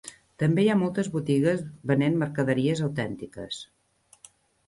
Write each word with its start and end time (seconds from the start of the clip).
També 0.43 0.61
hi 0.61 0.69
ha 0.73 0.77
moltes 0.83 1.09
botigues 1.15 1.61
venent 1.91 2.17
mercaderies 2.23 2.81
autèntiques. 2.87 3.59